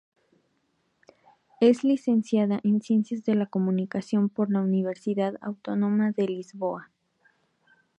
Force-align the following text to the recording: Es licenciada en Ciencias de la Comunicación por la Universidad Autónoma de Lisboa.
Es 1.59 1.83
licenciada 1.83 2.59
en 2.63 2.81
Ciencias 2.81 3.23
de 3.23 3.35
la 3.35 3.45
Comunicación 3.45 4.29
por 4.29 4.49
la 4.51 4.61
Universidad 4.61 5.35
Autónoma 5.41 6.09
de 6.09 6.25
Lisboa. 6.25 6.89